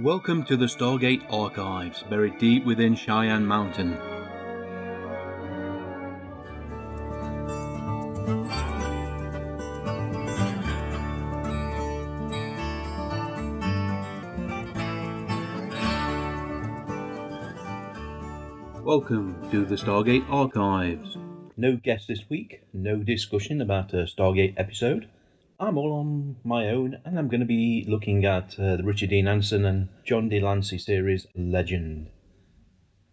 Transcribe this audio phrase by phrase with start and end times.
[0.00, 3.92] Welcome to the Stargate Archives, buried deep within Cheyenne Mountain.
[18.82, 21.18] Welcome to the Stargate Archives.
[21.58, 25.06] No guest this week, no discussion about a Stargate episode.
[25.62, 29.10] I'm all on my own, and I'm going to be looking at uh, the Richard
[29.10, 32.10] Dean Anderson and John de Lancie series Legend.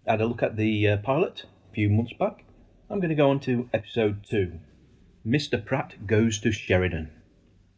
[0.08, 2.46] I had a look at the uh, pilot a few months back.
[2.90, 4.54] I'm going to go on to episode 2
[5.24, 5.64] Mr.
[5.64, 7.12] Pratt Goes to Sheridan.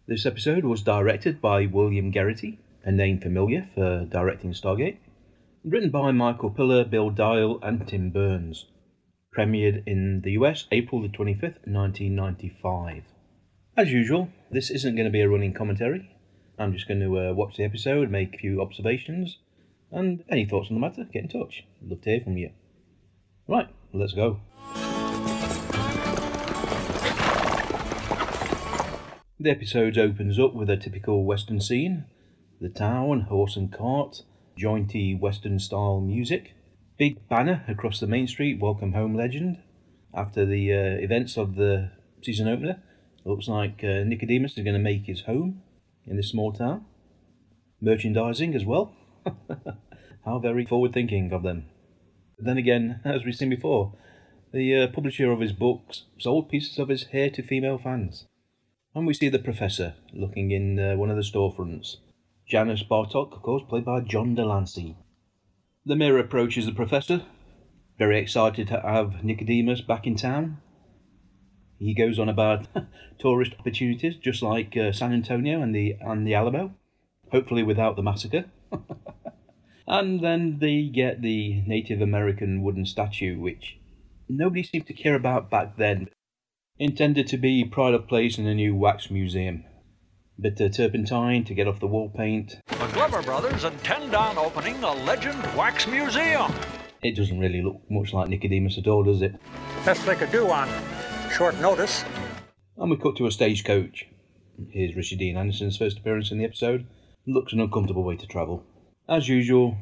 [0.08, 5.00] This episode was directed by William Gereghty, a name familiar for directing Stargate.
[5.66, 8.68] Written by Michael Piller, Bill Dial, and Tim Burns.
[9.38, 13.04] Premiered in the US April the 25th, 1995.
[13.78, 16.14] As usual, this isn't going to be a running commentary.
[16.60, 19.38] I'm just going to uh, watch the episode, make a few observations,
[19.90, 21.64] and any thoughts on the matter, get in touch.
[21.82, 22.50] Love to hear from you.
[23.48, 24.42] Right, let's go.
[29.40, 32.06] The episode opens up with a typical Western scene
[32.60, 34.24] the town, horse and cart,
[34.60, 36.56] jointy Western style music,
[36.98, 39.60] big banner across the main street, Welcome Home Legend.
[40.14, 42.84] After the uh, events of the season opener,
[43.24, 45.62] Looks like uh, Nicodemus is going to make his home
[46.08, 46.86] in this small town.
[47.80, 48.94] Merchandising as well.
[50.26, 51.66] How very forward thinking of them.
[52.38, 53.94] But then again, as we've seen before,
[54.54, 58.26] the uh, publisher of his books sold pieces of his hair to female fans.
[58.94, 61.98] And we see the professor looking in uh, one of the storefronts.
[62.48, 64.98] Janos Bartok, of course, played by John de Lancie.
[65.86, 67.24] The mirror approaches the professor,
[67.98, 70.58] very excited to have Nicodemus back in town.
[71.82, 72.68] He goes on about
[73.18, 76.76] tourist opportunities, just like uh, San Antonio and the and the Alamo,
[77.32, 78.46] hopefully without the massacre.
[79.88, 83.80] and then they get the Native American wooden statue, which
[84.30, 86.10] nobody seemed to care about back then.
[86.78, 89.66] Intended to be pride of place in a new wax museum.
[90.40, 92.58] Bit of turpentine to get off the wall paint.
[92.68, 96.54] The Glover brothers intend on opening a Legend Wax Museum.
[97.02, 99.36] It doesn't really look much like Nicodemus at all, does it?
[99.84, 100.70] Best they could do on
[101.32, 102.04] short notice.
[102.78, 104.08] And we cut to a stagecoach.
[104.70, 106.86] Here's Richard Dean Anderson's first appearance in the episode.
[107.26, 108.64] Looks an uncomfortable way to travel.
[109.08, 109.78] As usual,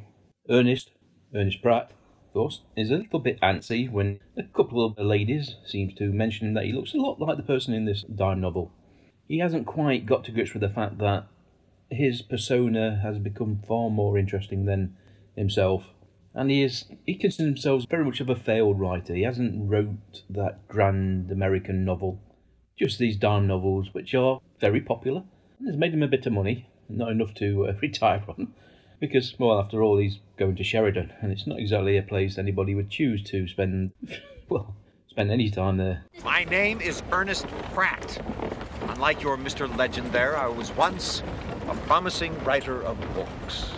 [0.50, 0.92] Ernest,
[1.34, 1.92] Ernest Pratt,
[2.28, 6.54] of course, is a little bit antsy when a couple of ladies seems to mention
[6.54, 8.72] that he looks a lot like the person in this dime novel.
[9.28, 11.28] He hasn't quite got to grips with the fact that
[11.90, 14.96] his persona has become far more interesting than
[15.36, 15.94] himself
[16.34, 19.16] and he is he considers himself very much of a failed writer.
[19.16, 22.20] He hasn't wrote that grand American novel,
[22.78, 25.24] just these dime novels, which are very popular
[25.60, 28.54] and has made him a bit of money, not enough to uh, retire on,
[29.00, 32.76] because well, after all, he's going to Sheridan, and it's not exactly a place anybody
[32.76, 33.92] would choose to spend
[34.50, 34.76] well
[35.08, 36.04] spend any time there.
[36.24, 38.24] My name is Ernest Pratt.
[38.90, 39.76] Unlike your Mr.
[39.78, 41.24] Legend there, I was once
[41.68, 43.72] a promising writer of books.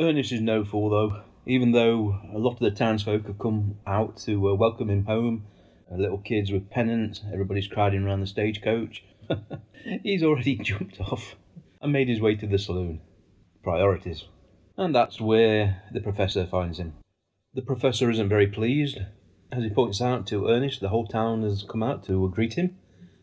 [0.00, 4.18] Ernest is no fool, though even though a lot of the townsfolk have come out
[4.18, 5.46] to uh, welcome him home,
[5.90, 9.02] uh, little kids with pennants, everybody's crowding around the stagecoach,
[10.02, 11.36] he's already jumped off
[11.80, 13.00] and made his way to the saloon.
[13.62, 14.24] Priorities.
[14.76, 16.92] And that's where the professor finds him.
[17.54, 18.98] The professor isn't very pleased.
[19.50, 22.76] As he points out to Ernest, the whole town has come out to greet him,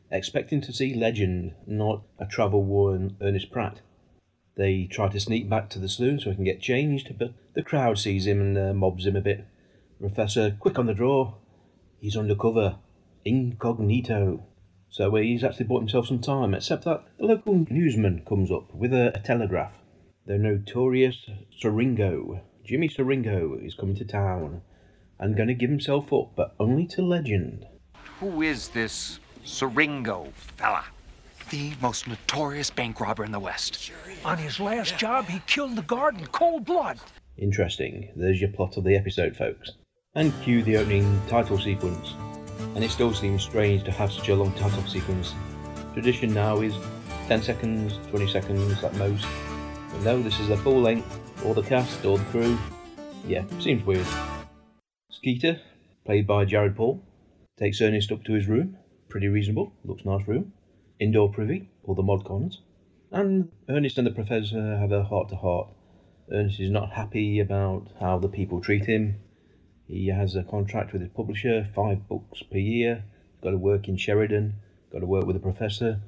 [0.10, 3.82] expecting to see legend, not a travel worn Ernest Pratt.
[4.58, 7.64] They try to sneak back to the saloon so he can get changed, but the
[7.64, 9.46] crowd sees him and uh, mobs him a bit.
[10.00, 11.34] Professor, quick on the draw.
[12.00, 12.78] He's undercover.
[13.24, 14.46] Incognito.
[14.90, 18.74] So uh, he's actually bought himself some time, except that the local newsman comes up
[18.74, 19.74] with a, a telegraph.
[20.26, 21.30] The notorious
[21.62, 24.62] Siringo, Jimmy Siringo, is coming to town
[25.20, 27.66] and going to give himself up, but only to legend.
[28.20, 30.86] Who is this Siringo fella?
[31.52, 33.92] the most notorious bank robber in the West.
[34.24, 37.00] On his last job, he killed the guard in cold blood.
[37.38, 38.12] Interesting.
[38.16, 39.72] There's your plot of the episode, folks.
[40.14, 42.14] And cue the opening title sequence.
[42.76, 45.34] And it still seems strange to have such a long title sequence.
[45.94, 46.74] Tradition now is
[47.28, 49.28] 10 seconds, 20 seconds at most.
[49.92, 51.20] But no, this is the full length.
[51.46, 52.58] All the cast, or the crew.
[53.28, 54.08] Yeah, seems weird.
[55.10, 55.60] Skeeter,
[56.06, 57.04] played by Jared Paul,
[57.58, 58.78] takes Ernest up to his room.
[59.10, 59.74] Pretty reasonable.
[59.84, 60.54] Looks nice room
[61.00, 62.58] indoor privy, or the modcons,
[63.12, 65.70] and Ernest and the professor have a heart to heart.
[66.32, 69.18] Ernest is not happy about how the people treat him.
[69.88, 73.04] He has a contract with his publisher, five books per year,
[73.44, 74.56] got to work in Sheridan,
[74.92, 76.02] got to work with a professor.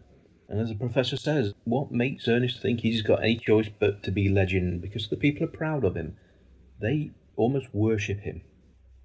[0.50, 4.12] And as the professor says, what makes Ernest think he's got any choice but to
[4.12, 4.82] be legend?
[4.82, 6.18] Because the people are proud of him.
[6.82, 8.42] They almost worship him.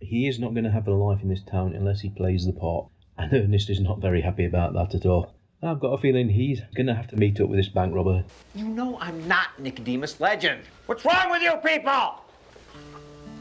[0.01, 2.53] He is not going to have a life in this town unless he plays the
[2.53, 2.87] part.
[3.19, 5.35] And Ernest is not very happy about that at all.
[5.65, 8.25] I've got a feeling he's going to have to meet up with this bank robber.
[8.53, 10.63] You know I'm not Nicodemus Legend.
[10.87, 12.21] What's wrong with you people?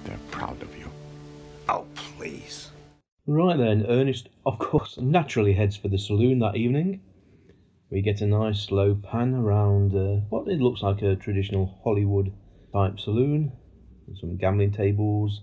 [0.03, 0.87] They're proud of you.
[1.67, 2.69] Oh, please.
[3.25, 7.01] Right then, Ernest, of course, naturally heads for the saloon that evening.
[7.89, 12.31] We get a nice slow pan around uh, what it looks like a traditional Hollywood
[12.71, 13.51] type saloon.
[14.19, 15.41] Some gambling tables,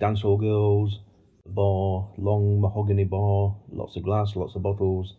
[0.00, 0.98] dance hall girls,
[1.46, 5.14] bar, long mahogany bar, lots of glass, lots of bottles.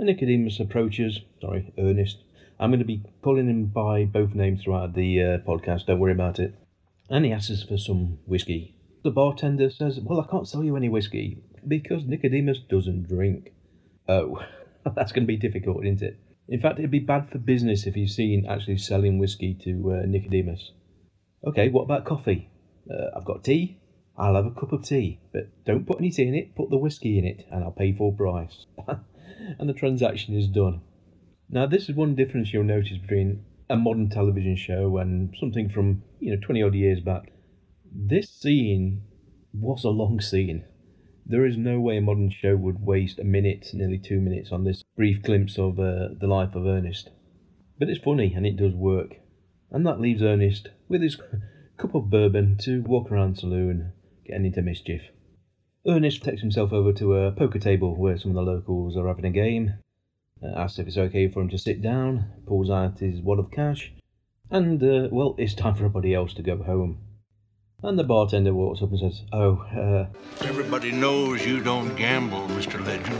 [0.00, 2.24] And Nicodemus approaches, sorry, Ernest.
[2.58, 6.12] I'm going to be calling him by both names throughout the uh, podcast, don't worry
[6.12, 6.54] about it.
[7.10, 8.74] And he asks for some whiskey.
[9.04, 13.52] The bartender says, Well, I can't sell you any whiskey because Nicodemus doesn't drink.
[14.08, 14.42] Oh,
[14.96, 16.18] that's going to be difficult, isn't it?
[16.48, 20.06] In fact, it'd be bad for business if he's seen actually selling whiskey to uh,
[20.06, 20.72] Nicodemus.
[21.46, 22.48] Okay, what about coffee?
[22.90, 23.76] Uh, I've got tea.
[24.16, 26.78] I'll have a cup of tea, but don't put any tea in it, put the
[26.78, 28.64] whiskey in it, and I'll pay full price.
[29.58, 30.80] and the transaction is done.
[31.48, 36.02] Now, this is one difference you'll notice between a modern television show and something from,
[36.18, 37.32] you know, 20 odd years back.
[37.92, 39.02] This scene
[39.52, 40.64] was a long scene.
[41.26, 44.64] There is no way a modern show would waste a minute, nearly two minutes, on
[44.64, 47.10] this brief glimpse of uh, the life of Ernest.
[47.78, 49.16] But it's funny and it does work.
[49.70, 51.16] And that leaves Ernest with his
[51.76, 53.92] cup of bourbon to walk around saloon,
[54.26, 55.02] getting into mischief.
[55.86, 59.24] Ernest takes himself over to a poker table where some of the locals are having
[59.24, 59.74] a game,
[60.42, 63.50] uh, asks if it's okay for him to sit down, pulls out his wad of
[63.50, 63.92] cash,
[64.50, 66.98] and, uh, well, it's time for everybody else to go home.
[67.82, 70.06] And the bartender walks up and says, Oh, uh,
[70.44, 72.84] Everybody knows you don't gamble, Mr.
[72.84, 73.18] Legend.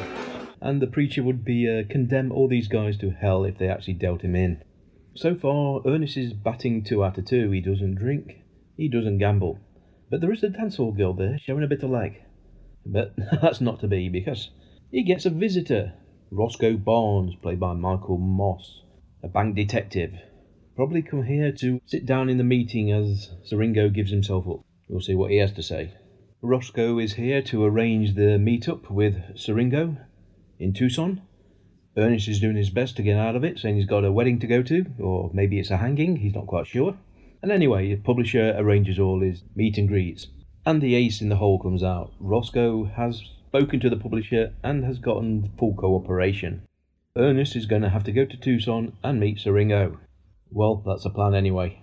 [0.60, 3.94] and the preacher would be uh, condemn all these guys to hell if they actually
[3.94, 4.62] dealt him in.
[5.14, 7.50] So far, Ernest is batting two out of two.
[7.52, 8.42] He doesn't drink,
[8.76, 9.58] he doesn't gamble.
[10.10, 12.20] But there is a dancehall girl there showing a bit of leg.
[12.90, 14.50] But that's not to be because
[14.90, 15.94] he gets a visitor.
[16.32, 18.82] Roscoe Barnes, played by Michael Moss,
[19.22, 20.14] a bank detective.
[20.76, 24.60] Probably come here to sit down in the meeting as Siringo gives himself up.
[24.88, 25.92] We'll see what he has to say.
[26.42, 29.98] Roscoe is here to arrange the meet-up with Siringo
[30.58, 31.22] in Tucson.
[31.96, 34.38] Ernest is doing his best to get out of it, saying he's got a wedding
[34.38, 36.96] to go to, or maybe it's a hanging, he's not quite sure.
[37.42, 40.28] And anyway, the publisher arranges all his meet and greets.
[40.66, 42.12] And the ace in the hole comes out.
[42.20, 46.62] Roscoe has spoken to the publisher and has gotten full cooperation.
[47.16, 49.98] Ernest is going to have to go to Tucson and meet Siringo.
[50.50, 51.82] Well, that's a plan anyway.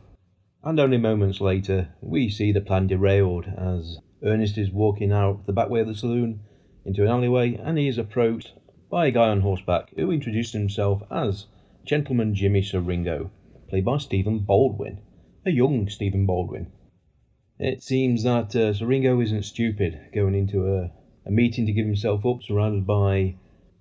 [0.63, 5.53] And only moments later, we see the plan derailed as Ernest is walking out the
[5.53, 6.41] back way of the saloon
[6.85, 8.53] into an alleyway and he is approached
[8.89, 11.47] by a guy on horseback who introduced himself as
[11.85, 13.29] Gentleman Jimmy Siringo,
[13.69, 14.99] played by Stephen Baldwin,
[15.45, 16.71] a young Stephen Baldwin.
[17.59, 20.91] It seems that uh, Siringo isn't stupid going into a,
[21.25, 23.35] a meeting to give himself up surrounded by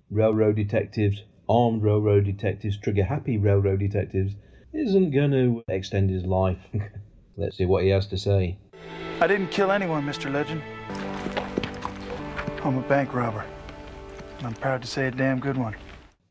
[0.09, 4.33] railroad detectives, armed railroad detectives, trigger happy railroad detectives,
[4.73, 6.57] isn't going to extend his life.
[7.37, 8.57] Let's see what he has to say.
[9.21, 10.31] I didn't kill anyone, Mr.
[10.31, 10.61] Legend.
[12.63, 13.45] I'm a bank robber.
[14.39, 15.75] And I'm proud to say a damn good one.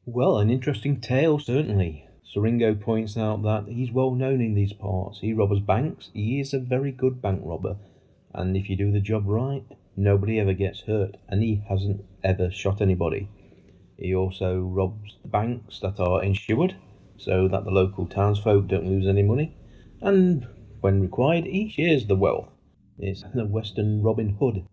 [0.04, 2.05] Well, an interesting tale, certainly.
[2.36, 5.20] Siringo points out that he's well known in these parts.
[5.20, 7.78] He robs banks, he is a very good bank robber,
[8.34, 9.64] and if you do the job right,
[9.96, 13.30] nobody ever gets hurt, and he hasn't ever shot anybody.
[13.96, 16.76] He also robs the banks that are insured,
[17.16, 19.56] so that the local townsfolk don't lose any money,
[20.02, 20.46] and
[20.82, 22.50] when required, he shares the wealth.
[22.98, 24.66] It's the Western Robin Hood.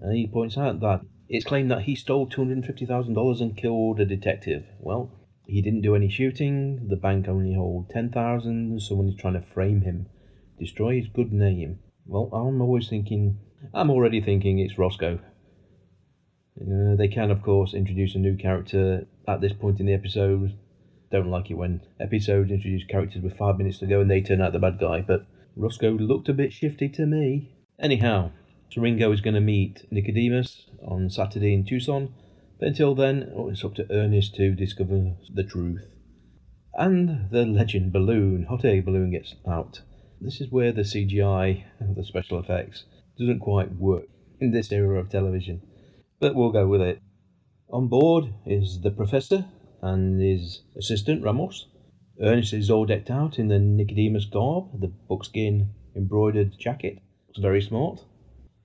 [0.00, 4.66] And he points out that it's claimed that he stole $250,000 and killed a detective.
[4.78, 5.10] Well,
[5.46, 9.82] he didn't do any shooting, the bank only hold 10000 someone is trying to frame
[9.82, 10.06] him,
[10.58, 11.78] destroy his good name.
[12.04, 13.38] Well, I'm always thinking,
[13.72, 15.20] I'm already thinking it's Roscoe.
[16.60, 20.56] Uh, they can, of course, introduce a new character at this point in the episode.
[21.12, 24.40] Don't like it when episodes introduce characters with five minutes to go and they turn
[24.40, 27.52] out the bad guy, but Roscoe looked a bit shifty to me.
[27.78, 28.30] Anyhow,
[28.70, 32.12] Siringo is going to meet Nicodemus on Saturday in Tucson,
[32.58, 35.82] but until then, oh, it's up to Ernest to discover the truth.
[36.74, 39.80] And the legend balloon, hot air balloon, gets out.
[40.20, 42.84] This is where the CGI, the special effects,
[43.18, 44.06] doesn't quite work
[44.40, 45.62] in this era of television,
[46.20, 47.00] but we'll go with it.
[47.70, 49.46] On board is the professor
[49.82, 51.66] and his assistant Ramos.
[52.20, 56.98] Ernest is all decked out in the Nicodemus garb, the buckskin embroidered jacket.
[57.28, 58.04] Looks very smart.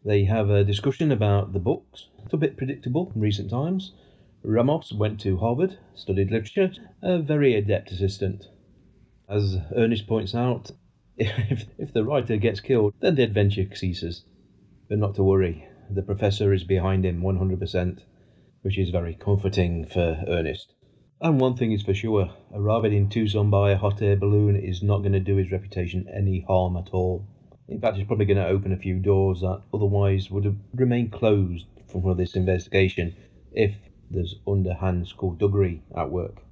[0.06, 2.08] They have a discussion about the books.
[2.32, 3.94] A bit predictable in recent times.
[4.44, 8.48] Ramos went to Harvard, studied literature, a very adept assistant.
[9.30, 10.72] As Ernest points out,
[11.18, 14.24] if, if the writer gets killed, then the adventure ceases.
[14.88, 18.00] But not to worry, the professor is behind him 100%,
[18.62, 20.74] which is very comforting for Ernest.
[21.20, 24.82] And one thing is for sure arriving in Tucson by a hot air balloon is
[24.82, 27.28] not going to do his reputation any harm at all.
[27.68, 31.12] In fact, it's probably going to open a few doors that otherwise would have remained
[31.12, 31.66] closed
[32.00, 33.16] for this investigation
[33.52, 33.76] if
[34.10, 36.44] there's underhand skullduggery at work.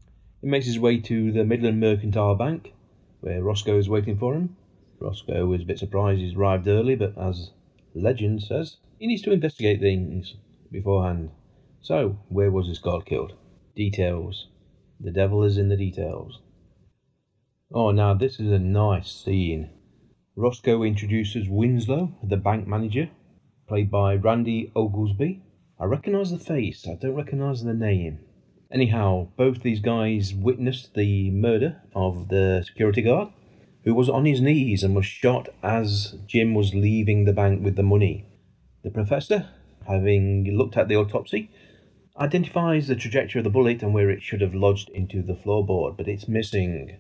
[0.41, 2.73] He makes his way to the Midland Mercantile Bank,
[3.19, 4.55] where Roscoe is waiting for him.
[4.99, 7.51] Roscoe is a bit surprised he's arrived early, but as
[7.93, 10.35] legend says, he needs to investigate things
[10.71, 11.31] beforehand.
[11.81, 13.33] So, where was this guard killed?
[13.75, 14.47] Details.
[14.99, 16.39] The devil is in the details.
[17.71, 19.69] Oh, now this is a nice scene.
[20.35, 23.09] Roscoe introduces Winslow, the bank manager,
[23.69, 25.43] played by Randy Oglesby.
[25.79, 28.17] I recognise the face, I don't recognise the name.
[28.71, 33.29] Anyhow, both these guys witnessed the murder of the security guard,
[33.83, 37.75] who was on his knees and was shot as Jim was leaving the bank with
[37.75, 38.25] the money.
[38.83, 39.47] The professor,
[39.87, 41.51] having looked at the autopsy,
[42.19, 45.95] identifies the trajectory of the bullet and where it should have lodged into the floorboard,
[45.95, 46.97] but it's missing.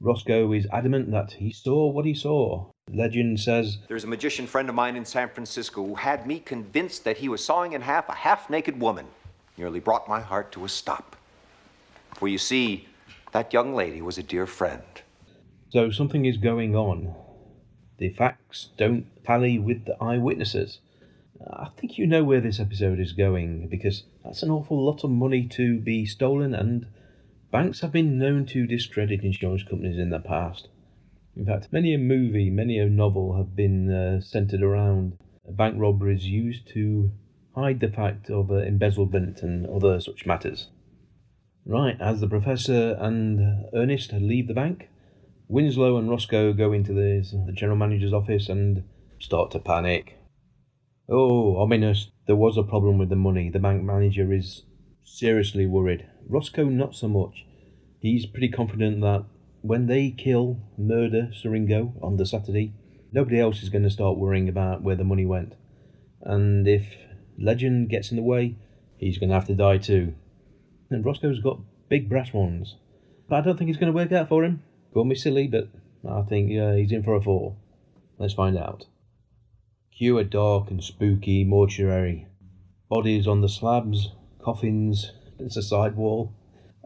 [0.00, 2.70] Roscoe is adamant that he saw what he saw.
[2.92, 7.04] Legend says There's a magician friend of mine in San Francisco who had me convinced
[7.04, 9.06] that he was sawing in half a half naked woman.
[9.56, 11.16] Nearly brought my heart to a stop.
[12.14, 12.88] For you see,
[13.32, 14.82] that young lady was a dear friend.
[15.70, 15.90] so.
[15.90, 17.14] Something is going on.
[17.98, 20.78] The facts don't tally with the eyewitnesses.
[21.46, 25.10] I think you know where this episode is going because that's an awful lot of
[25.10, 26.86] money to be stolen, and
[27.50, 30.68] banks have been known to discredit insurance companies in the past.
[31.38, 35.16] In fact, many a movie, many a novel have been uh, centered around
[35.48, 37.12] bank robberies used to
[37.54, 40.66] hide the fact of uh, embezzlement and other such matters.
[41.64, 44.88] Right, as the professor and Ernest leave the bank,
[45.46, 48.82] Winslow and Roscoe go into the, the general manager's office and
[49.20, 50.18] start to panic.
[51.08, 52.10] Oh, ominous.
[52.26, 53.48] There was a problem with the money.
[53.48, 54.64] The bank manager is
[55.04, 56.04] seriously worried.
[56.28, 57.46] Roscoe, not so much.
[58.00, 59.24] He's pretty confident that
[59.68, 62.72] when they kill, murder Siringo on the Saturday,
[63.12, 65.56] nobody else is going to start worrying about where the money went.
[66.22, 66.86] And if
[67.38, 68.56] legend gets in the way,
[68.96, 70.14] he's going to have to die too.
[70.88, 71.60] And Roscoe's got
[71.90, 72.76] big brass ones.
[73.28, 74.62] But I don't think it's going to work out for him.
[74.94, 75.68] Call me silly, but
[76.08, 77.58] I think uh, he's in for a fall.
[78.18, 78.86] Let's find out.
[79.94, 82.26] Cue a dark and spooky mortuary.
[82.88, 86.32] Bodies on the slabs, coffins, it's a side wall.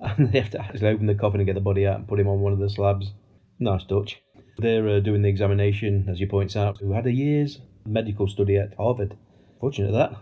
[0.02, 2.20] And they have to actually open the coffin and get the body out and put
[2.20, 3.12] him on one of the slabs.
[3.58, 4.20] Nice touch.
[4.58, 8.56] They're uh, doing the examination, as he points out, who had a year's medical study
[8.56, 9.16] at Harvard.
[9.60, 10.16] Fortunate that.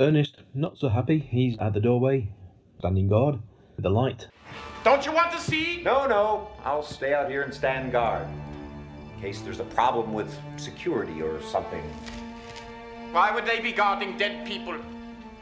[0.00, 1.18] Ernest, not so happy.
[1.18, 2.28] He's at the doorway,
[2.78, 3.38] standing guard,
[3.76, 4.28] with the light.
[4.84, 5.82] Don't you want to see?
[5.82, 8.26] No, no, I'll stay out here and stand guard.
[9.14, 11.82] In case there's a problem with security or something.
[13.12, 14.76] Why would they be guarding dead people?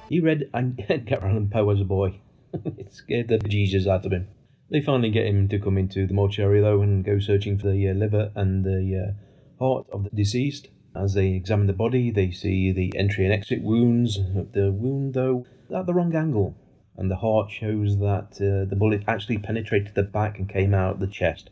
[0.08, 2.20] He read and Edgar Allan Poe as a boy.
[2.78, 4.28] it scared the bejesus out of him.
[4.70, 7.88] They finally get him to come into the mortuary though and go searching for the
[7.88, 10.68] uh, liver and the uh, heart of the deceased.
[10.96, 14.16] As they examine the body, they see the entry and exit wounds.
[14.52, 15.44] The wound, though,
[15.75, 16.54] at the wrong angle,
[16.96, 21.00] and the heart shows that uh, the bullet actually penetrated the back and came out
[21.00, 21.50] the chest.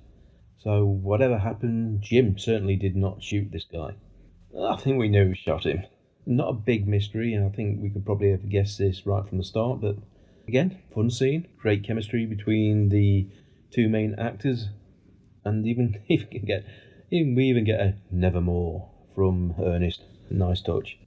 [0.58, 3.94] So, whatever happened, Jim certainly did not shoot this guy.
[4.56, 5.82] I think we know who shot him.
[6.24, 9.38] Not a big mystery, and I think we could probably have guessed this right from
[9.38, 9.96] the start, but
[10.48, 13.28] again, fun scene, great chemistry between the
[13.70, 14.68] two main actors,
[15.44, 16.64] and even even get
[17.10, 20.02] even we even get a nevermore from Ernest.
[20.30, 20.98] Nice touch.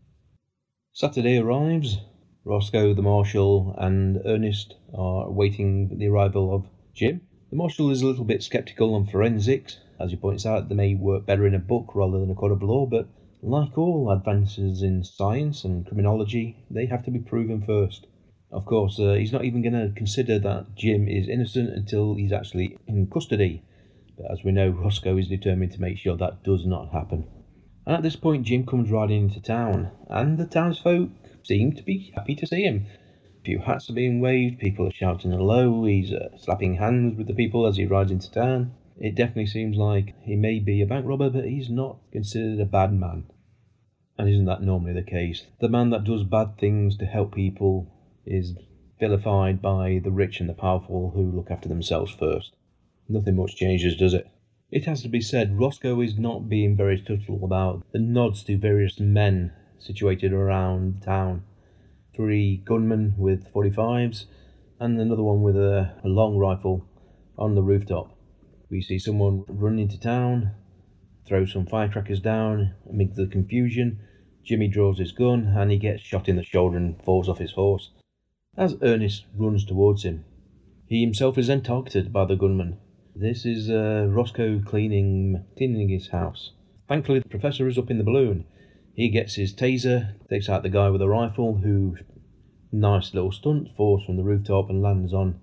[0.94, 1.98] Saturday arrives.
[2.46, 7.22] Roscoe, the marshal, and Ernest are awaiting the arrival of Jim.
[7.50, 9.80] The marshal is a little bit skeptical on forensics.
[10.00, 12.52] As he points out, they may work better in a book rather than a court
[12.52, 13.08] of law, but
[13.42, 18.06] like all advances in science and criminology, they have to be proven first.
[18.56, 22.32] Of course, uh, he's not even going to consider that Jim is innocent until he's
[22.32, 23.64] actually in custody.
[24.18, 27.28] But as we know, Roscoe is determined to make sure that does not happen.
[27.86, 31.10] And at this point, Jim comes riding into town, and the townsfolk
[31.44, 32.86] seem to be happy to see him.
[33.42, 37.28] A few hats are being waved, people are shouting hello, he's uh, slapping hands with
[37.28, 38.72] the people as he rides into town.
[38.98, 42.66] It definitely seems like he may be a bank robber, but he's not considered a
[42.66, 43.26] bad man.
[44.18, 45.46] And isn't that normally the case?
[45.60, 47.92] The man that does bad things to help people
[48.26, 48.56] is
[49.00, 52.56] vilified by the rich and the powerful who look after themselves first.
[53.08, 54.28] Nothing much changes, does it?
[54.72, 58.58] It has to be said, Roscoe is not being very subtle about the nods to
[58.58, 61.44] various men situated around town.
[62.16, 64.26] Three gunmen with 45s,
[64.80, 66.86] and another one with a, a long rifle
[67.38, 68.18] on the rooftop.
[68.70, 70.52] We see someone run into town,
[71.26, 74.00] throw some firecrackers down, amid the confusion.
[74.44, 77.54] Jimmy draws his gun and he gets shot in the shoulder and falls off his
[77.54, 77.92] horse.
[78.58, 80.24] As Ernest runs towards him,
[80.88, 82.78] he himself is then targeted by the gunman.
[83.14, 86.52] This is uh, Roscoe cleaning cleaning his house.
[86.88, 88.46] Thankfully, the professor is up in the balloon.
[88.94, 91.98] He gets his taser, takes out the guy with the rifle, who
[92.72, 95.42] nice little stunt falls from the rooftop and lands on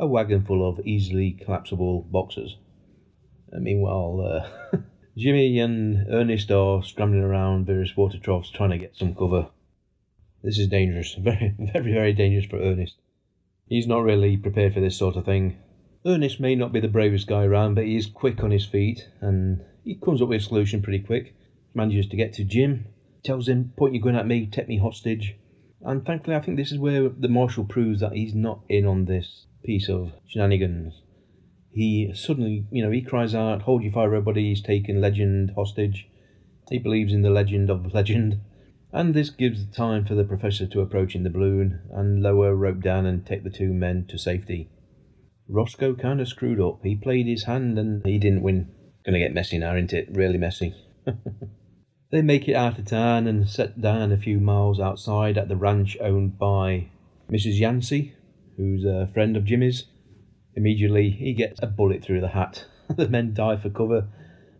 [0.00, 2.56] a wagon full of easily collapsible boxes.
[3.52, 4.78] And meanwhile, uh,
[5.18, 9.48] Jimmy and Ernest are scrambling around various water troughs trying to get some cover.
[10.44, 12.96] This is dangerous, very, very, very dangerous for Ernest.
[13.66, 15.56] He's not really prepared for this sort of thing.
[16.04, 19.08] Ernest may not be the bravest guy around, but he is quick on his feet
[19.22, 21.34] and he comes up with a solution pretty quick.
[21.72, 22.84] Manages to get to Jim,
[23.24, 25.34] tells him, Point your gun at me, take me hostage.
[25.80, 29.06] And thankfully, I think this is where the marshal proves that he's not in on
[29.06, 31.00] this piece of shenanigans.
[31.72, 36.06] He suddenly, you know, he cries out, Hold your fire, everybody, he's taken legend hostage.
[36.68, 38.40] He believes in the legend of legend.
[38.94, 42.80] And this gives time for the professor to approach in the balloon and lower rope
[42.80, 44.70] down and take the two men to safety.
[45.48, 46.78] Roscoe kind of screwed up.
[46.84, 48.70] He played his hand and he didn't win.
[49.04, 50.08] Gonna get messy now, isn't it?
[50.12, 50.76] Really messy.
[52.12, 55.56] they make it out of town and set down a few miles outside at the
[55.56, 56.86] ranch owned by
[57.28, 57.58] Mrs.
[57.58, 58.14] Yancey,
[58.56, 59.86] who's a friend of Jimmy's.
[60.54, 62.66] Immediately, he gets a bullet through the hat.
[62.96, 64.06] the men dive for cover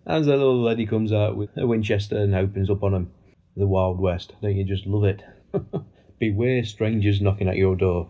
[0.07, 3.11] as the little lady comes out with a Winchester and opens up on them.
[3.57, 4.35] The Wild West.
[4.43, 5.23] Don't you just love it?
[6.19, 8.09] Beware strangers knocking at your door.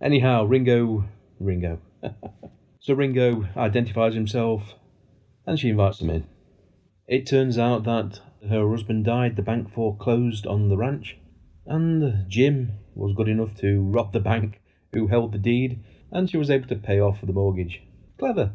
[0.00, 1.04] Anyhow, Ringo.
[1.38, 1.80] Ringo.
[2.80, 4.74] so Ringo identifies himself
[5.46, 6.24] and she invites him in.
[7.06, 11.18] It turns out that her husband died, the bank foreclosed on the ranch,
[11.66, 14.60] and Jim was good enough to rob the bank
[14.92, 17.82] who held the deed, and she was able to pay off the mortgage.
[18.18, 18.52] Clever.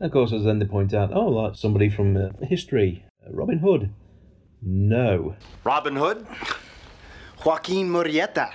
[0.00, 3.58] Of course, as then they point out, oh, like somebody from uh, history, uh, Robin
[3.58, 3.90] Hood.
[4.64, 5.34] No.
[5.64, 6.24] Robin Hood?
[7.44, 8.52] Joaquin Murrieta.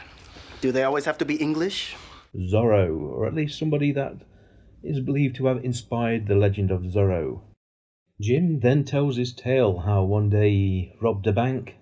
[0.61, 1.97] Do they always have to be English?
[2.33, 4.13] Zorro, or at least somebody that
[4.83, 7.41] is believed to have inspired the legend of Zorro.
[8.21, 11.75] Jim then tells his tale how one day he robbed a bank,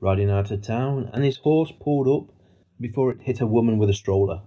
[0.00, 2.34] riding out of town, and his horse pulled up
[2.80, 4.42] before it hit a woman with a stroller.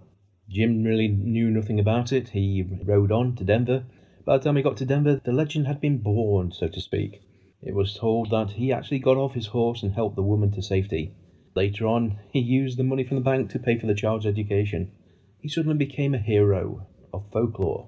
[0.50, 2.30] Jim really knew nothing about it.
[2.30, 3.86] He rode on to Denver.
[4.26, 7.22] By the time he got to Denver, the legend had been born, so to speak.
[7.63, 10.62] It was told that he actually got off his horse and helped the woman to
[10.62, 11.13] safety.
[11.56, 14.91] Later on, he used the money from the bank to pay for the child's education.
[15.39, 17.88] He suddenly became a hero of folklore,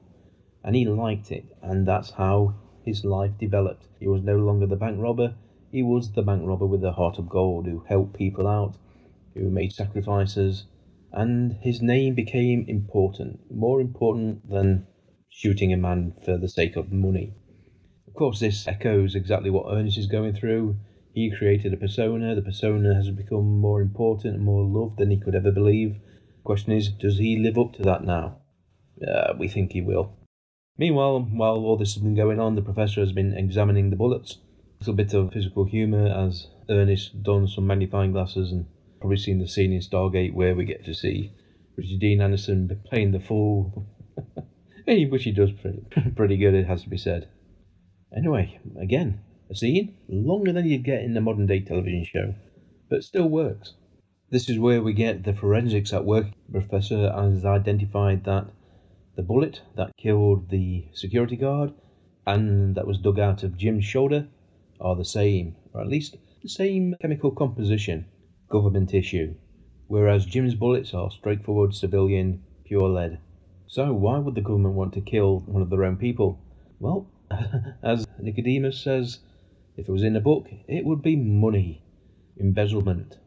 [0.64, 2.56] and he liked it, and that's how
[2.86, 3.88] his life developed.
[4.00, 5.36] He was no longer the bank robber,
[5.72, 8.76] he was the bank robber with a heart of gold who helped people out,
[9.34, 10.66] who made sacrifices,
[11.12, 14.86] and his name became important, more important than
[15.30, 17.34] shooting a man for the sake of money.
[18.14, 20.78] Of course, this echoes exactly what Ernest is going through.
[21.16, 22.36] He created a persona.
[22.36, 25.96] The persona has become more important and more loved than he could ever believe.
[25.96, 28.38] The question is, does he live up to that now?
[29.02, 30.16] Uh, we think he will.
[30.78, 34.38] Meanwhile, while all this has been going on, the professor has been examining the bullets.
[34.82, 38.68] A little bit of physical humour as Ernest dons some magnifying glasses and
[39.00, 41.32] probably seen the scene in Stargate where we get to see
[41.76, 43.88] Richard Dean Anderson playing the fool.
[44.86, 45.84] Which he does pretty,
[46.16, 47.28] pretty good, it has to be said.
[48.16, 52.36] Anyway, again, a scene longer than you'd get in a modern day television show,
[52.90, 53.74] but still works.
[54.30, 56.28] This is where we get the forensics at work.
[56.48, 58.48] The professor has identified that
[59.16, 61.74] the bullet that killed the security guard
[62.26, 64.28] and that was dug out of Jim's shoulder
[64.80, 68.06] are the same, or at least the same chemical composition,
[68.50, 69.36] government issue,
[69.88, 73.20] whereas Jim's bullets are straightforward civilian pure lead.
[73.68, 76.40] So, why would the government want to kill one of their own people?
[76.80, 77.08] Well,
[77.84, 79.20] as Nicodemus says,
[79.76, 81.84] if it was in a book, it would be money,
[82.40, 83.18] embezzlement,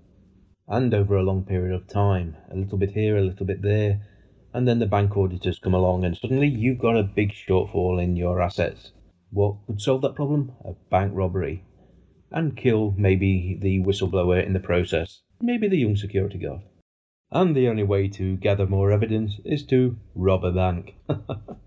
[0.68, 2.36] and over a long period of time.
[2.50, 4.00] A little bit here, a little bit there,
[4.52, 8.16] and then the bank auditors come along, and suddenly you've got a big shortfall in
[8.16, 8.92] your assets.
[9.30, 10.52] What would solve that problem?
[10.64, 11.64] A bank robbery.
[12.30, 16.62] And kill maybe the whistleblower in the process, maybe the young security guard.
[17.30, 20.94] And the only way to gather more evidence is to rob a bank.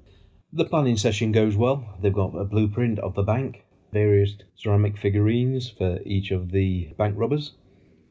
[0.52, 1.96] The planning session goes well.
[2.02, 7.14] They've got a blueprint of the bank, various ceramic figurines for each of the bank
[7.16, 7.54] robbers.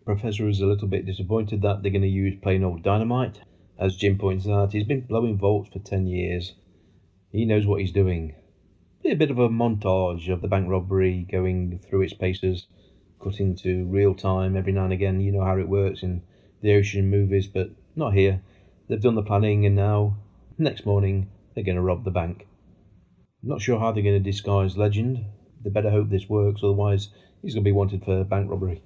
[0.05, 3.40] Professor is a little bit disappointed that they're going to use plain old dynamite.
[3.77, 6.55] As Jim points out, he's been blowing vaults for 10 years.
[7.33, 8.37] He knows what he's doing.
[9.05, 12.68] A bit of a montage of the bank robbery going through its paces,
[13.20, 15.20] cutting to real time every now and again.
[15.20, 16.22] You know how it works in
[16.61, 18.42] the ocean movies, but not here.
[18.87, 20.18] they've done the planning, and now,
[20.57, 22.47] next morning, they're going to rob the bank.
[23.42, 25.25] Not sure how they're going to disguise Legend.
[25.64, 27.09] They better hope this works, otherwise,
[27.42, 28.81] he's going to be wanted for bank robbery.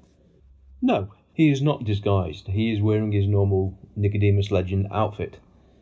[0.80, 2.48] No, he is not disguised.
[2.48, 5.36] He is wearing his normal Nicodemus Legend outfit.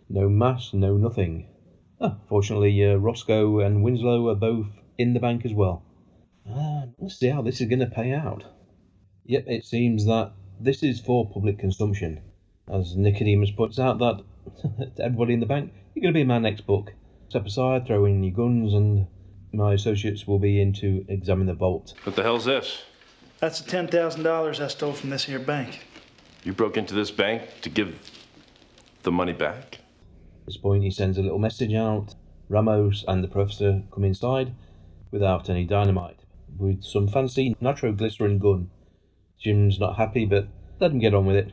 [0.08, 1.46] No mask, no nothing.
[2.00, 4.66] Ah, fortunately, uh, Roscoe and Winslow are both
[4.98, 5.84] in the bank as well.
[6.48, 8.46] Ah, let's see how this is going to pay out.
[9.26, 12.20] Yep, it seems that this is for public consumption.
[12.68, 14.24] As Nicodemus points out, that
[14.96, 16.92] to everybody in the bank, you're going to be in my next book.
[17.28, 19.06] Step aside, throw in your guns, and
[19.52, 21.94] my associates will be in to examine the vault.
[22.04, 22.82] What the hell's this?
[23.38, 25.86] That's the $10,000 I stole from this here bank.
[26.44, 27.98] You broke into this bank to give
[29.02, 29.74] the money back?
[30.40, 32.14] At this point, he sends a little message out.
[32.48, 34.54] Ramos and the professor come inside
[35.10, 36.20] without any dynamite,
[36.58, 38.70] with some fancy nitroglycerin gun.
[39.38, 40.48] Jim's not happy, but
[40.80, 41.52] let him get on with it.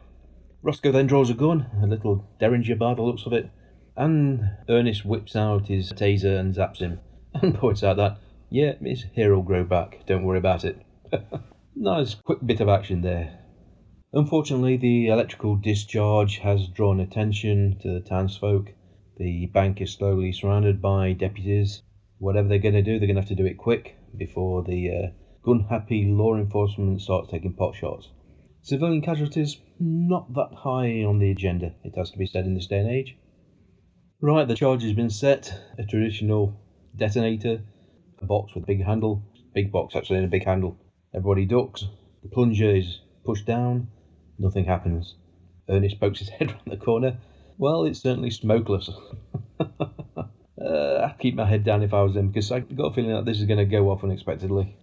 [0.63, 3.49] Roscoe then draws a gun, a little Derringer by the looks of it,
[3.95, 6.99] and Ernest whips out his taser and zaps him,
[7.33, 8.17] and points out that,
[8.49, 10.81] yeah, his hair will grow back, don't worry about it.
[11.75, 13.39] nice quick bit of action there.
[14.13, 18.73] Unfortunately, the electrical discharge has drawn attention to the townsfolk.
[19.17, 21.83] The bank is slowly surrounded by deputies.
[22.17, 24.89] Whatever they're going to do, they're going to have to do it quick before the
[24.89, 25.07] uh,
[25.43, 28.09] gun happy law enforcement starts taking pot shots.
[28.63, 32.67] Civilian casualties, not that high on the agenda, it has to be said in this
[32.67, 33.17] day and age.
[34.19, 35.53] Right, the charge has been set.
[35.77, 36.59] A traditional
[36.95, 37.61] detonator,
[38.19, 40.77] a box with a big handle, big box actually, and a big handle.
[41.13, 41.85] Everybody ducks.
[42.23, 43.89] The plunger is pushed down.
[44.39, 45.15] Nothing happens.
[45.69, 47.17] Ernest pokes his head round the corner.
[47.59, 48.89] Well, it's certainly smokeless.
[49.59, 49.65] uh,
[50.59, 53.25] I'd keep my head down if I was him because I've got a feeling that
[53.25, 54.75] this is going to go off unexpectedly.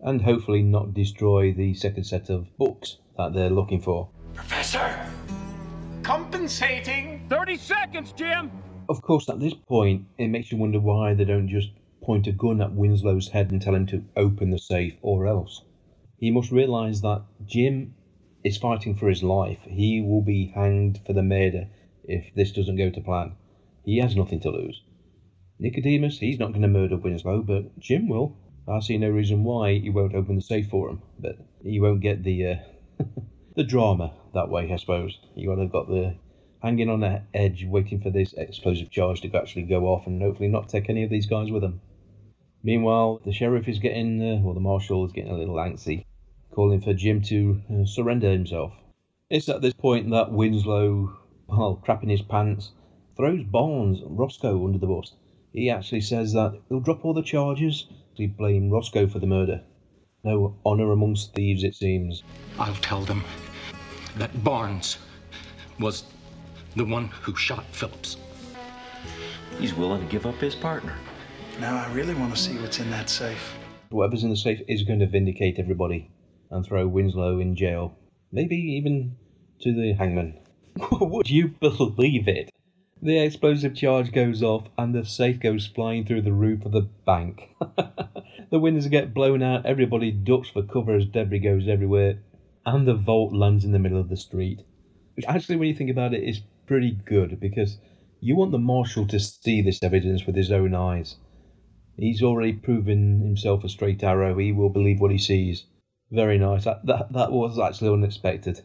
[0.00, 4.10] And hopefully not destroy the second set of books that they're looking for.
[4.34, 4.98] Professor!
[6.02, 7.24] Compensating!
[7.30, 8.50] 30 seconds, Jim!
[8.88, 11.70] Of course, at this point, it makes you wonder why they don't just
[12.02, 15.62] point a gun at Winslow's head and tell him to open the safe or else.
[16.18, 17.94] He must realise that Jim
[18.42, 19.60] is fighting for his life.
[19.62, 21.68] He will be hanged for the murder
[22.02, 23.32] if this doesn't go to plan.
[23.84, 24.82] He has nothing to lose.
[25.58, 28.36] Nicodemus, he's not going to murder Winslow, but Jim will.
[28.66, 32.00] I see no reason why he won't open the safe for him, but he won't
[32.00, 32.56] get the uh,
[33.56, 35.18] the drama that way, I suppose.
[35.34, 36.16] You would have got the
[36.62, 40.48] hanging on the edge, waiting for this explosive charge to actually go off, and hopefully
[40.48, 41.80] not take any of these guys with him.
[42.62, 46.06] Meanwhile, the sheriff is getting, uh, or the marshal is getting a little antsy,
[46.50, 48.72] calling for Jim to uh, surrender himself.
[49.28, 52.72] It's at this point that Winslow, while crapping his pants,
[53.16, 55.12] throws Barnes and Roscoe under the bus.
[55.52, 59.62] He actually says that he'll drop all the charges to blame Roscoe for the murder.
[60.24, 62.22] No honour amongst thieves, it seems.
[62.58, 63.22] I'll tell them
[64.16, 64.98] that Barnes
[65.80, 66.04] was
[66.76, 68.16] the one who shot Phillips.
[69.58, 70.96] He's willing to give up his partner.
[71.60, 73.54] Now I really want to see what's in that safe.
[73.90, 76.10] Whatever's in the safe is going to vindicate everybody
[76.50, 77.96] and throw Winslow in jail.
[78.32, 79.16] Maybe even
[79.60, 80.38] to the hangman.
[80.90, 82.50] Would you believe it?
[83.00, 86.88] The explosive charge goes off and the safe goes flying through the roof of the
[87.06, 87.50] bank.
[88.50, 92.18] the windows get blown out, everybody ducks for cover as debris goes everywhere,
[92.66, 94.60] and the vault lands in the middle of the street.
[95.16, 97.78] Which actually, when you think about it, is pretty good because
[98.20, 101.16] you want the marshal to see this evidence with his own eyes.
[101.96, 104.36] He's already proven himself a straight arrow.
[104.38, 105.66] He will believe what he sees.
[106.10, 106.64] Very nice.
[106.64, 108.62] That, that, that was actually unexpected.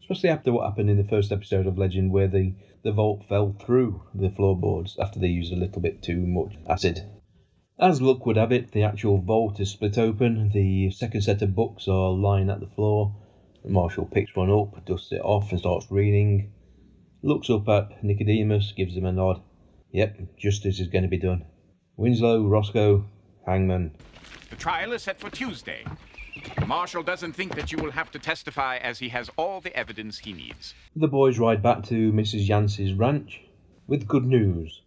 [0.00, 3.56] Especially after what happened in the first episode of Legend, where the, the vault fell
[3.64, 7.02] through the floorboards after they used a little bit too much acid.
[7.78, 10.50] As luck would have it, the actual vault is split open.
[10.52, 13.14] The second set of books are lying at the floor.
[13.66, 16.52] The marshal picks one up, dusts it off, and starts reading.
[17.22, 19.42] Looks up at Nicodemus, gives him a nod.
[19.90, 21.44] Yep, justice is going to be done.
[21.96, 23.04] Winslow, Roscoe,
[23.44, 23.90] Hangman.
[24.50, 25.84] The trial is set for Tuesday.
[26.56, 29.76] The marshal doesn't think that you will have to testify as he has all the
[29.76, 30.72] evidence he needs.
[30.94, 32.46] The boys ride back to Mrs.
[32.46, 33.40] Yancey's ranch
[33.88, 34.82] with good news.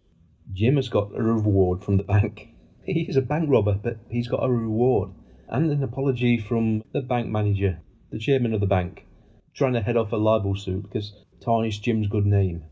[0.54, 2.48] Jim has got a reward from the bank.
[2.86, 5.10] He is a bank robber, but he's got a reward
[5.50, 9.06] and an apology from the bank manager, the chairman of the bank,
[9.54, 12.64] trying to head off a libel suit because tarnished Jim's good name.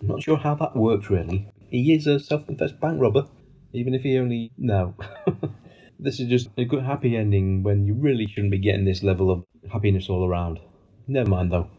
[0.00, 1.50] I'm not sure how that works really.
[1.70, 3.26] He is a self-confessed bank robber,
[3.72, 4.94] even if he only no.
[5.98, 9.30] this is just a good happy ending when you really shouldn't be getting this level
[9.30, 10.60] of happiness all around.
[11.06, 11.70] Never mind though.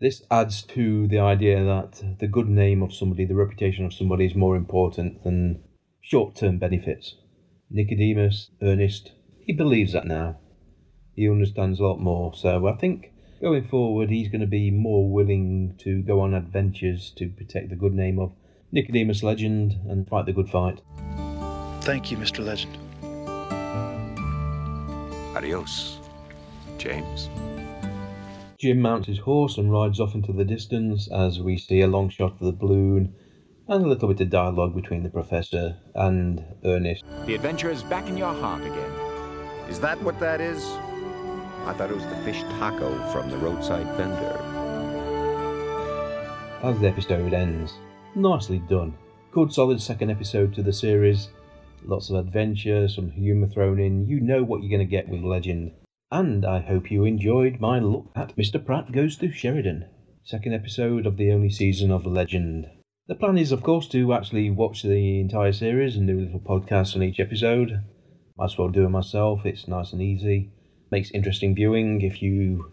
[0.00, 4.26] This adds to the idea that the good name of somebody, the reputation of somebody
[4.26, 5.62] is more important than
[6.00, 7.14] short term benefits.
[7.70, 10.38] Nicodemus, Ernest, he believes that now.
[11.14, 13.12] He understands a lot more, so I think
[13.44, 17.76] Going forward, he's going to be more willing to go on adventures to protect the
[17.76, 18.32] good name of
[18.72, 20.80] Nicodemus Legend and fight the good fight.
[21.82, 22.42] Thank you, Mr.
[22.42, 22.78] Legend.
[25.36, 25.98] Adios,
[26.78, 27.28] James.
[28.58, 32.08] Jim mounts his horse and rides off into the distance as we see a long
[32.08, 33.14] shot of the balloon
[33.68, 37.04] and a little bit of dialogue between the professor and Ernest.
[37.26, 38.92] The adventure is back in your heart again.
[39.68, 40.64] Is that what that is?
[41.66, 44.38] I thought it was the fish taco from the roadside vendor.
[46.62, 47.72] As the episode ends,
[48.14, 48.94] nicely done.
[49.30, 51.28] Good solid second episode to the series.
[51.82, 54.06] Lots of adventure, some humour thrown in.
[54.06, 55.72] You know what you're going to get with Legend.
[56.10, 58.64] And I hope you enjoyed my look at Mr.
[58.64, 59.86] Pratt Goes to Sheridan,
[60.22, 62.66] second episode of the only season of Legend.
[63.08, 66.40] The plan is, of course, to actually watch the entire series and do a little
[66.40, 67.82] podcast on each episode.
[68.36, 70.52] Might as well do it myself, it's nice and easy.
[70.94, 72.02] Makes interesting viewing.
[72.02, 72.70] If you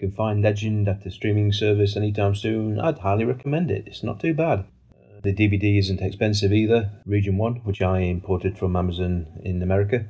[0.00, 3.84] can find Legend at the streaming service anytime soon, I'd highly recommend it.
[3.86, 4.64] It's not too bad.
[4.90, 6.90] Uh, the DVD isn't expensive either.
[7.06, 10.06] Region 1, which I imported from Amazon in America.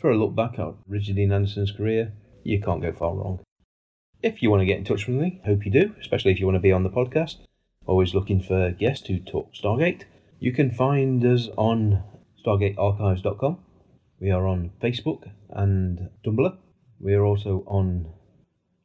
[0.00, 3.40] For a look back at Richard Dean Anderson's career, you can't go far wrong.
[4.22, 6.46] If you want to get in touch with me, hope you do, especially if you
[6.46, 7.36] want to be on the podcast.
[7.84, 10.04] Always looking for guests who talk Stargate.
[10.40, 12.02] You can find us on
[12.42, 13.58] stargatearchives.com.
[14.20, 16.56] We are on Facebook and Tumblr.
[17.00, 18.12] We are also on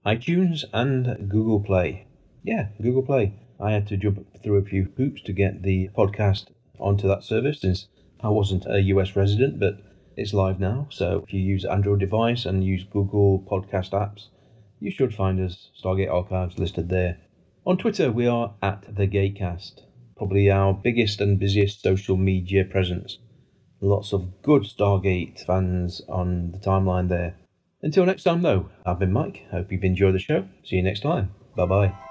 [0.06, 2.08] iTunes and Google Play.
[2.43, 3.34] Yeah, Google Play.
[3.60, 6.48] I had to jump through a few hoops to get the podcast
[6.80, 7.88] onto that service since
[8.22, 9.80] I wasn't a US resident, but
[10.17, 10.88] it's live now.
[10.89, 14.28] So if you use Android device and use Google podcast apps,
[14.80, 17.17] you should find us Stargate Archives listed there.
[17.65, 19.82] On Twitter, we are at the Gatecast,
[20.17, 23.19] probably our biggest and busiest social media presence.
[23.82, 27.36] Lots of good Stargate fans on the timeline there.
[27.82, 29.46] Until next time, though, I've been Mike.
[29.52, 30.48] Hope you've enjoyed the show.
[30.63, 31.32] See you next time.
[31.56, 32.09] Bye bye.